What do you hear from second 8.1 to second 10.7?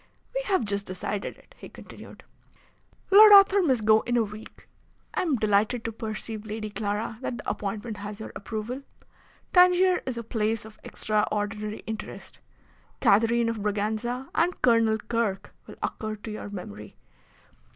your approval. Tangier is a place